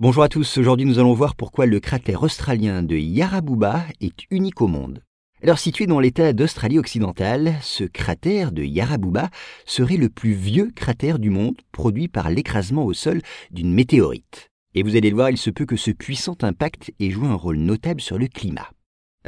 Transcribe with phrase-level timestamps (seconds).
[0.00, 4.62] Bonjour à tous, aujourd'hui nous allons voir pourquoi le cratère australien de Yarabuba est unique
[4.62, 5.02] au monde.
[5.42, 9.28] Alors situé dans l'état d'Australie occidentale, ce cratère de Yarabuba
[9.66, 14.50] serait le plus vieux cratère du monde produit par l'écrasement au sol d'une météorite.
[14.76, 17.34] Et vous allez le voir, il se peut que ce puissant impact ait joué un
[17.34, 18.70] rôle notable sur le climat.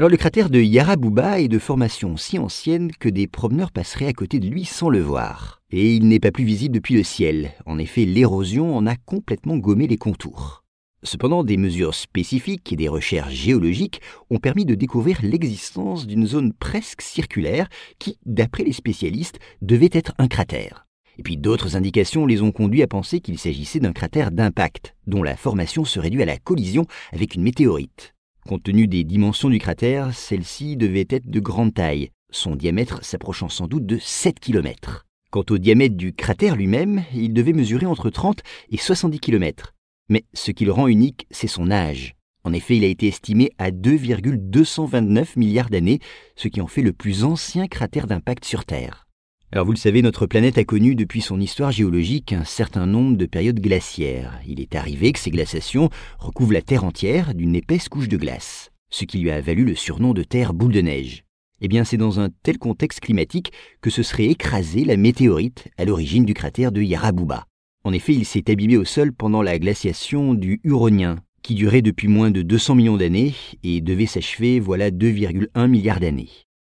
[0.00, 4.14] Alors le cratère de Yarabuba est de formation si ancienne que des promeneurs passeraient à
[4.14, 5.60] côté de lui sans le voir.
[5.70, 7.52] Et il n'est pas plus visible depuis le ciel.
[7.66, 10.64] En effet, l'érosion en a complètement gommé les contours.
[11.02, 14.00] Cependant, des mesures spécifiques et des recherches géologiques
[14.30, 20.14] ont permis de découvrir l'existence d'une zone presque circulaire qui, d'après les spécialistes, devait être
[20.16, 20.86] un cratère.
[21.18, 25.22] Et puis d'autres indications les ont conduits à penser qu'il s'agissait d'un cratère d'impact, dont
[25.22, 28.14] la formation serait due à la collision avec une météorite.
[28.46, 33.48] Compte tenu des dimensions du cratère, celle-ci devait être de grande taille, son diamètre s'approchant
[33.48, 35.06] sans doute de 7 km.
[35.30, 39.74] Quant au diamètre du cratère lui-même, il devait mesurer entre 30 et 70 km,
[40.08, 42.16] mais ce qui le rend unique, c'est son âge.
[42.42, 46.00] En effet, il a été estimé à 2,229 milliards d'années,
[46.34, 49.06] ce qui en fait le plus ancien cratère d'impact sur Terre.
[49.52, 53.16] Alors vous le savez, notre planète a connu depuis son histoire géologique un certain nombre
[53.16, 54.40] de périodes glaciaires.
[54.46, 58.70] Il est arrivé que ces glaciations recouvrent la Terre entière d'une épaisse couche de glace,
[58.90, 61.24] ce qui lui a valu le surnom de Terre boule de neige.
[61.60, 65.84] Eh bien, c'est dans un tel contexte climatique que se serait écrasée la météorite à
[65.84, 67.46] l'origine du cratère de Yarabuba.
[67.82, 72.06] En effet, il s'est abîmé au sol pendant la glaciation du Huronien, qui durait depuis
[72.06, 73.34] moins de 200 millions d'années
[73.64, 76.30] et devait s'achever voilà 2,1 milliards d'années.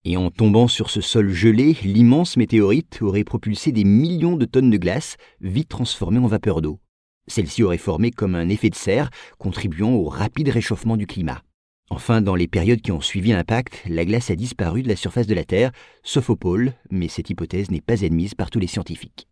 [0.08, 4.70] Et en tombant sur ce sol gelé, l'immense météorite aurait propulsé des millions de tonnes
[4.70, 6.80] de glace, vite transformées en vapeur d'eau.
[7.28, 11.42] Celle-ci aurait formé comme un effet de serre, contribuant au rapide réchauffement du climat.
[11.89, 15.26] Enfin, dans les périodes qui ont suivi l'impact, la glace a disparu de la surface
[15.26, 15.72] de la Terre,
[16.03, 19.28] sauf au pôle, mais cette hypothèse n'est pas admise par tous les scientifiques.